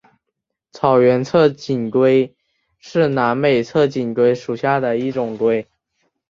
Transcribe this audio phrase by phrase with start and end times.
[0.71, 2.35] 草原侧颈龟
[2.79, 5.67] 是南美侧颈龟属下的一种龟。